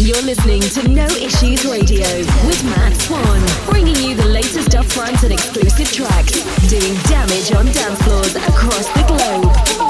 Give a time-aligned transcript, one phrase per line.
[0.00, 2.06] You're listening to No Issues Radio
[2.46, 6.34] with Matt Swan, bringing you the latest upfront and exclusive tracks,
[6.68, 9.87] doing damage on dance floors across the globe.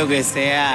[0.00, 0.69] Lo que sea.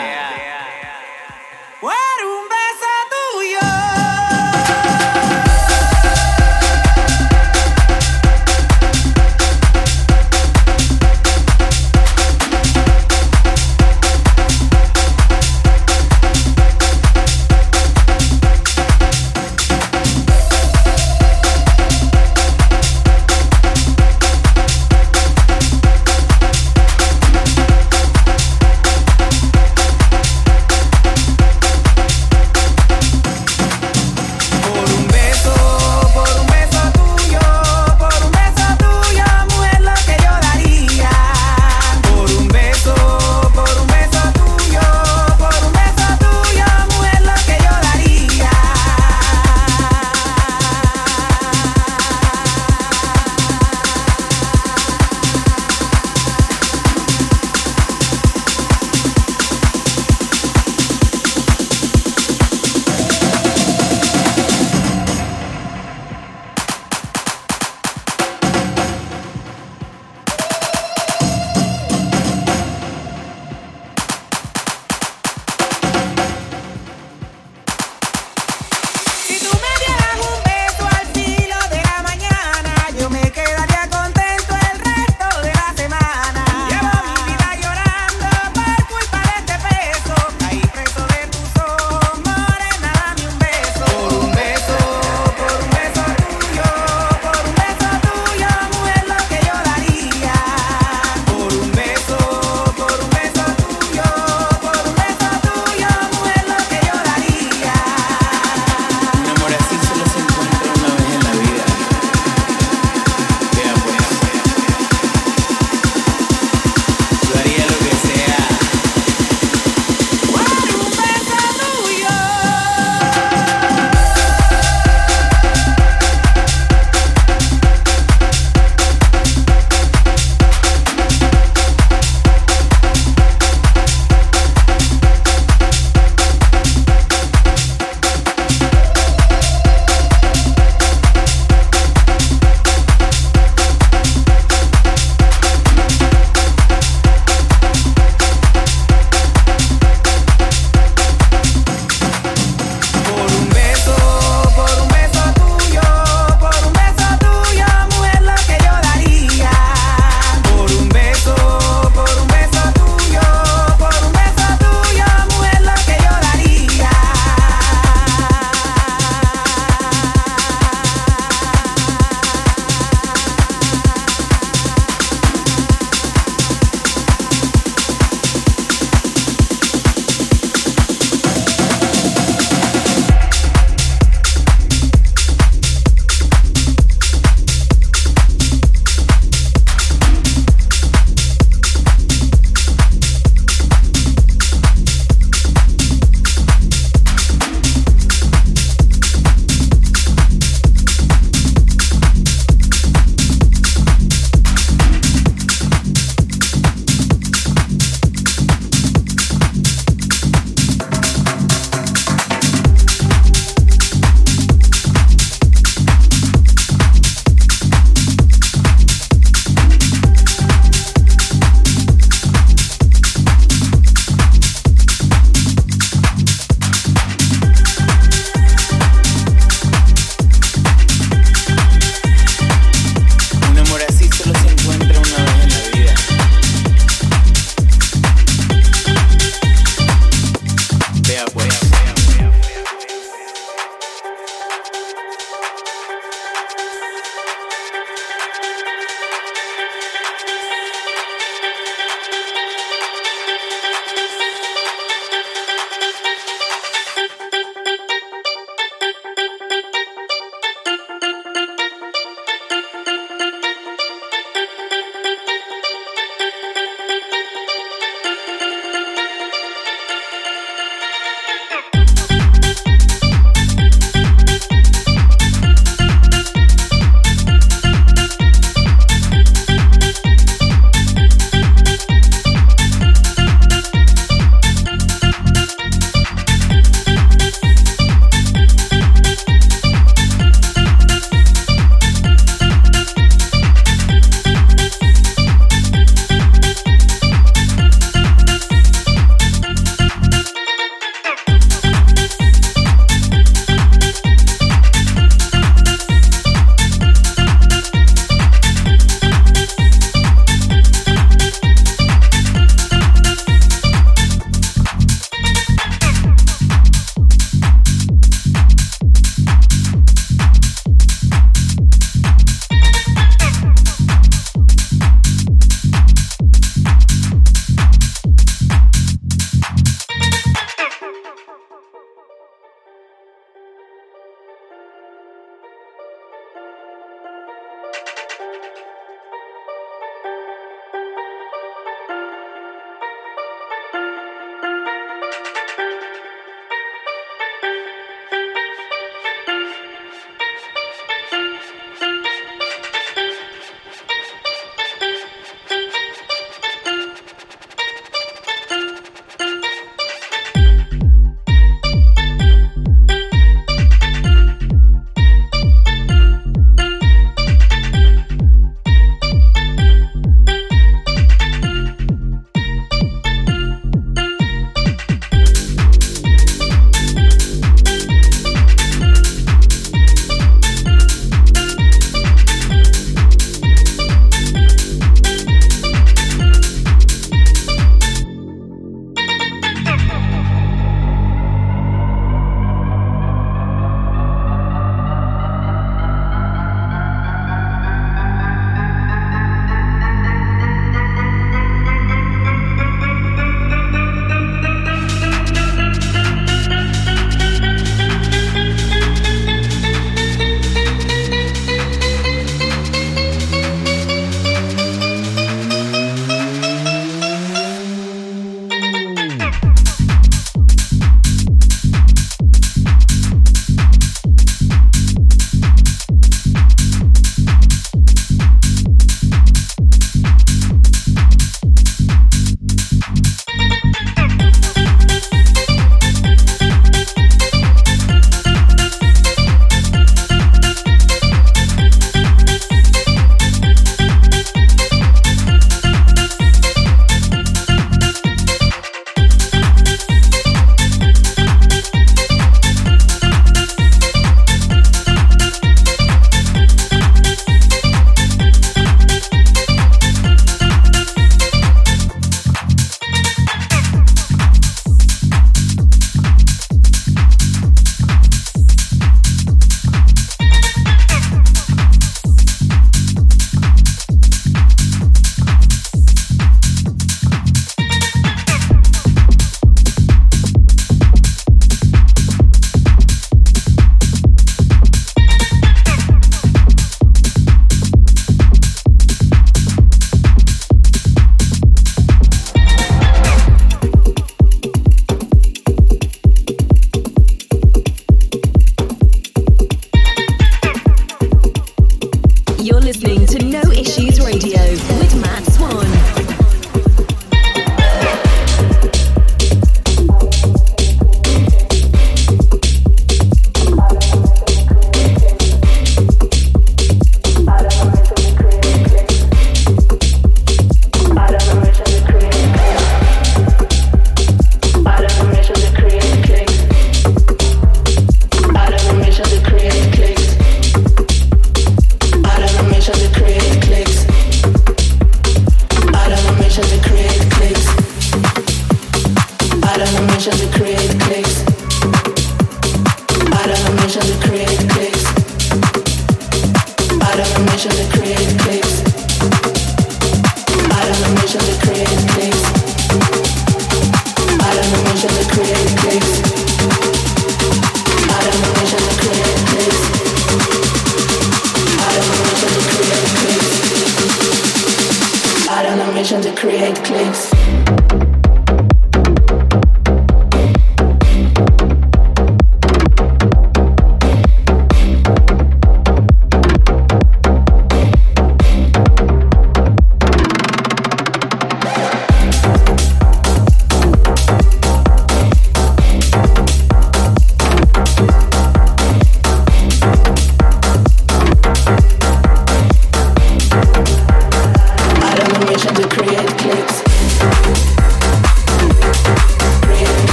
[547.00, 548.25] out of measure to create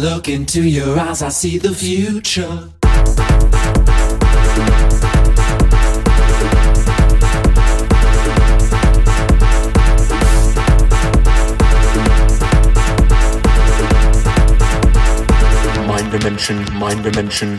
[0.00, 2.70] Look into your eyes, I see the future.
[15.86, 17.58] mind dimension, mind dimension,